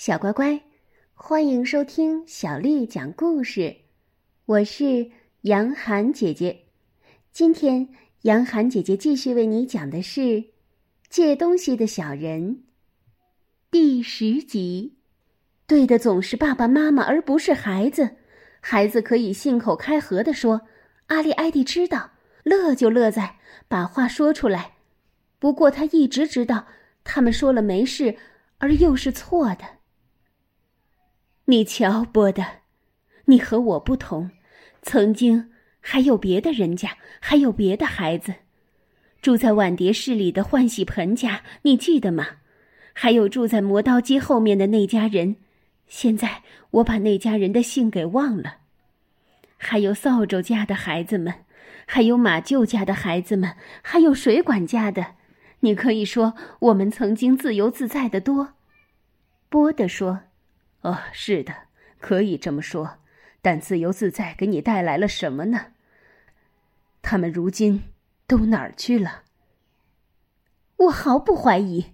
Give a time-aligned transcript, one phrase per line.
[0.00, 0.58] 小乖乖，
[1.12, 3.76] 欢迎收听小丽讲故事。
[4.46, 5.10] 我是
[5.42, 6.58] 杨涵姐姐。
[7.32, 7.86] 今天，
[8.22, 10.20] 杨涵姐姐继续为你讲的是
[11.10, 12.54] 《借东西的小人》
[13.70, 14.96] 第十集。
[15.66, 18.16] 对的总是爸爸妈妈，而不是孩子。
[18.62, 20.62] 孩子可以信口开河的说
[21.08, 22.12] ：“阿丽埃蒂知道，
[22.42, 23.36] 乐就乐在
[23.68, 24.76] 把话说出来。”
[25.38, 26.68] 不过他一直知道，
[27.04, 28.16] 他们说了没事，
[28.56, 29.79] 而又是错的。
[31.50, 32.46] 你瞧，波的，
[33.24, 34.30] 你和我不同，
[34.82, 35.50] 曾经
[35.80, 38.32] 还有别的人家，还有别的孩子，
[39.20, 42.24] 住在碗碟市里的换洗盆家，你记得吗？
[42.92, 45.38] 还有住在磨刀机后面的那家人，
[45.88, 48.58] 现在我把那家人的姓给忘了。
[49.56, 51.34] 还有扫帚家的孩子们，
[51.84, 55.16] 还有马厩家的孩子们，还有水管家的。
[55.60, 58.54] 你可以说我们曾经自由自在的多。
[59.48, 60.20] 波德说
[60.82, 61.54] ：“哦，是的，
[61.98, 62.98] 可以这么说。
[63.42, 65.68] 但自由自在给你带来了什么呢？
[67.02, 67.84] 他们如今
[68.26, 69.22] 都哪儿去了？”
[70.76, 71.92] 我毫不怀疑，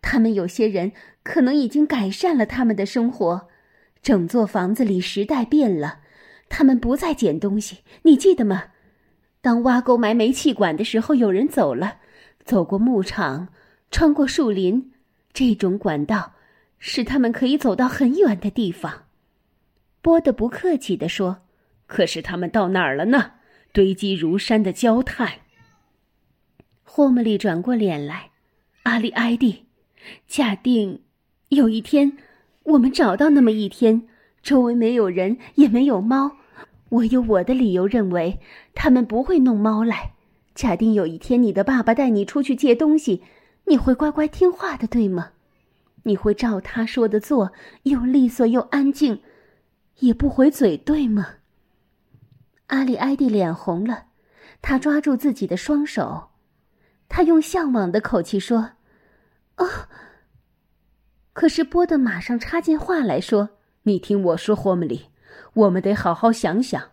[0.00, 3.48] 他们有些人可能已经改善了他们的生活。
[4.02, 6.00] 整座房子里时代变了，
[6.50, 7.78] 他们不再捡东西。
[8.02, 8.64] 你记得吗？
[9.40, 12.00] 当挖沟埋煤气管的时候，有人走了。
[12.44, 13.48] 走过牧场，
[13.90, 14.92] 穿过树林，
[15.32, 16.33] 这种管道
[16.78, 19.04] 使他们可以走到很远的地方。
[20.02, 21.42] 波德不客气地说
[21.86, 23.32] ：“可是他们到哪儿了呢？
[23.72, 25.40] 堆积如山的焦炭。”
[26.84, 28.30] 霍姆利转过脸来
[28.84, 29.64] ：“阿里埃蒂，
[30.28, 31.00] 假定
[31.48, 32.18] 有一天
[32.64, 34.06] 我们找到那么一天，
[34.42, 36.36] 周围没有人，也没有猫，
[36.90, 38.38] 我有我的理由认为
[38.74, 40.12] 他们不会弄猫来。”
[40.54, 43.24] 假定有一天你的爸爸带你出去借东西，
[43.64, 45.30] 你会乖乖听话的，对吗？
[46.04, 47.52] 你会照他说的做，
[47.82, 49.22] 又利索又安静，
[49.98, 51.26] 也不回嘴，对吗？
[52.68, 54.06] 阿里埃蒂脸红了，
[54.62, 56.30] 他抓住自己的双手，
[57.08, 58.72] 他用向往的口气说
[59.58, 59.68] ：“哦。”
[61.34, 63.50] 可是波德马上插进话来说
[63.84, 65.06] ：“你听我说，霍姆里，
[65.54, 66.90] 我们得好好想想。”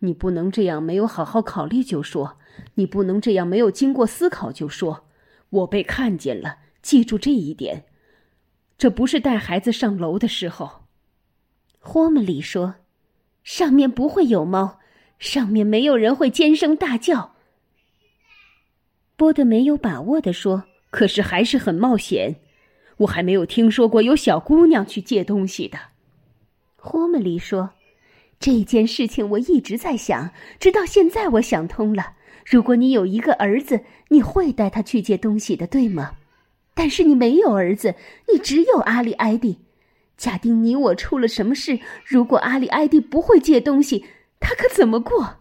[0.00, 2.36] 你不能这样，没有好好考虑就说；
[2.74, 5.06] 你不能这样，没有经过思考就说。
[5.50, 7.86] 我被看见了，记住这一点。
[8.76, 10.84] 这不是带孩子上楼的时候。
[11.78, 12.76] 霍姆里说
[13.44, 14.78] ：“上面不会有猫，
[15.18, 17.34] 上面没有人会尖声大叫。”
[19.16, 22.36] 波德没有把握的说：“可是还是很冒险。
[22.98, 25.78] 我还没有听说过有小姑娘去借东西的。”
[26.76, 27.70] 霍姆里说。
[28.40, 30.30] 这件事情我一直在想，
[30.60, 32.14] 直到现在我想通了。
[32.44, 36.16] 如果你有一个儿子，你会带他去借东西的，对吗？
[36.74, 37.94] 但是你没有儿子，
[38.32, 39.60] 你只有阿里埃蒂。
[40.16, 44.04] 假定你我出了什么事，如果阿里埃蒂不会借东西，
[44.38, 45.38] 他可怎么过？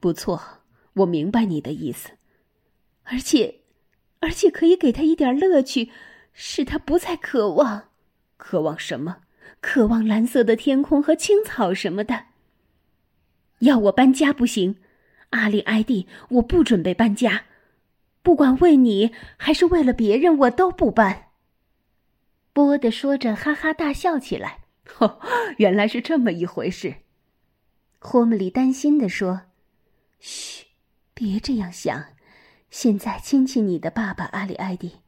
[0.00, 0.60] 不错，
[0.94, 2.10] 我明白你的意思。
[3.04, 3.60] 而且，
[4.20, 5.90] 而且可以给他一点乐趣，
[6.32, 7.88] 使他不再渴望。
[8.36, 9.18] 渴望什么？
[9.60, 12.24] 渴望蓝色的天空和青草什么的。
[13.60, 14.76] 要我搬家不行，
[15.30, 17.44] 阿里埃蒂，我不准备搬家，
[18.22, 21.30] 不管为你还是为了别人，我都不搬。
[22.52, 24.60] 波德说着，哈哈大笑起来。
[24.98, 25.20] 哦，
[25.58, 26.96] 原来是这么一回事。
[27.98, 29.42] 霍姆里担心的说
[30.20, 30.66] ：“嘘，
[31.14, 32.04] 别这样想。
[32.70, 35.00] 现在亲亲你的爸爸阿里埃蒂，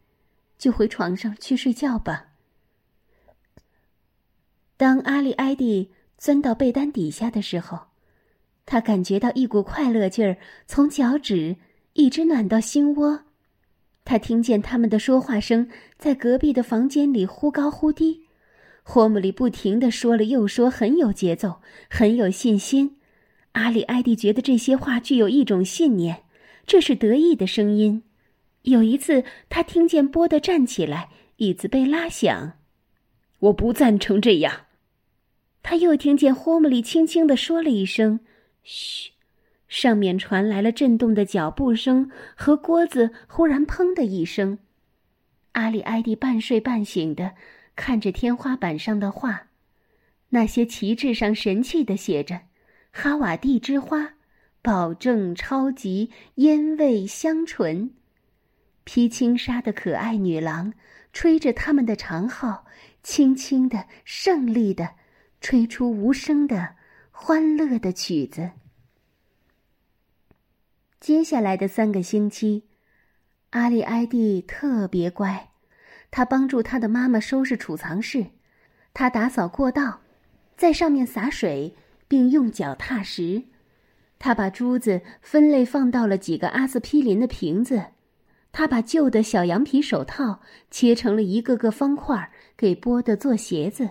[0.56, 2.28] 就回床上去睡觉吧。”
[4.76, 7.88] 当阿里埃蒂钻到被单底下的时候，
[8.64, 10.36] 他感觉到一股快乐劲儿
[10.66, 11.56] 从脚趾
[11.94, 13.24] 一直暖到心窝。
[14.04, 18.20] 他听见他们的说话声在隔壁的房间里忽高忽低。
[18.82, 22.98] 霍姆里不停的说了又说，很有节奏，很有信心。
[23.52, 26.24] 阿里埃蒂觉得这些话具有一种信念，
[26.66, 28.02] 这是得意的声音。
[28.62, 32.58] 有一次，他听见波德站起来，椅子被拉响。
[33.38, 34.66] 我不赞成这样。
[35.62, 38.20] 他又听见霍姆里轻轻的说了一声
[38.62, 39.12] ：“嘘。”
[39.74, 44.56] 上面传来了震动的脚步声和锅子忽然“砰”的一声。
[45.50, 47.34] 阿里埃蒂半睡半醒的
[47.74, 49.48] 看着天花板上的画，
[50.28, 52.42] 那些旗帜上神气的写着
[52.94, 54.14] “哈瓦蒂之花，
[54.62, 57.90] 保证超级烟味香醇”。
[58.84, 60.72] 披轻纱的可爱女郎
[61.12, 62.64] 吹着他们的长号。
[63.02, 64.94] 轻轻的，胜利的，
[65.40, 66.76] 吹出无声的、
[67.10, 68.52] 欢乐的曲子。
[71.04, 72.62] 接下来的三个星期，
[73.50, 75.50] 阿里埃蒂特别乖，
[76.10, 78.24] 他帮助他的妈妈收拾储藏室，
[78.94, 80.00] 他打扫过道，
[80.56, 81.76] 在上面洒水，
[82.08, 83.42] 并用脚踏实。
[84.18, 87.84] 他把珠子分类放到了几个阿司匹林的瓶子。
[88.50, 90.40] 他把旧的小羊皮手套
[90.70, 93.90] 切成了一个个方块，给波德做鞋子。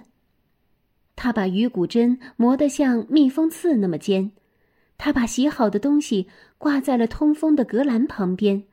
[1.16, 4.32] 他把鱼骨针磨得像蜜蜂刺那么尖。
[5.04, 8.64] 他把洗好的东西挂在了通风的格栏旁边，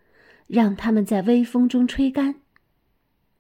[0.47, 2.37] 让它们在微风中吹干。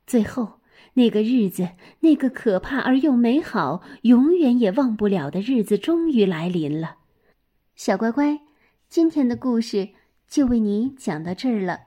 [0.09, 0.55] 最后，
[0.95, 1.69] 那个日子，
[2.01, 6.97] 那个可怕而又美好、永远也忘不了的日子，终于来临了。
[7.77, 8.41] 小乖乖，
[8.89, 9.91] 今天的故事
[10.27, 11.83] 就为你讲到这儿了。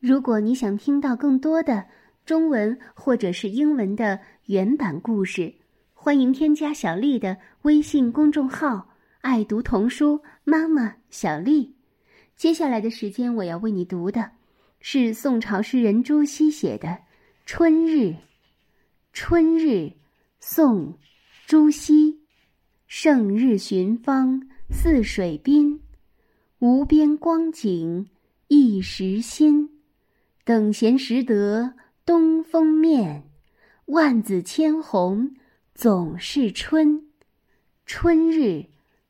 [0.00, 1.86] 如果你想听到更多的
[2.24, 5.54] 中文或者是英文的原版故事，
[5.94, 8.95] 欢迎添加小丽的微信公众号。
[9.26, 11.74] 爱读童书，妈妈小丽。
[12.36, 14.30] 接下来的时间，我要为你读的
[14.78, 16.86] 是宋朝诗人朱熹写的
[17.44, 17.96] 《春日》。
[19.12, 19.90] 春日，
[20.38, 20.96] 宋，
[21.44, 22.20] 朱熹。
[22.86, 25.80] 胜日寻芳，泗水滨。
[26.60, 28.08] 无边光景，
[28.46, 29.68] 一时新。
[30.44, 31.74] 等闲识得
[32.04, 33.24] 东风面，
[33.86, 35.34] 万紫千红
[35.74, 37.08] 总是春。
[37.86, 38.66] 春日。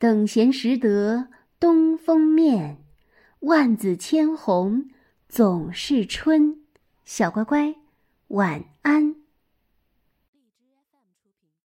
[0.00, 2.78] 等闲识得东风面，
[3.40, 4.88] 万紫千红
[5.28, 6.62] 总是春。
[7.04, 7.74] 小乖乖，
[8.28, 9.19] 晚安。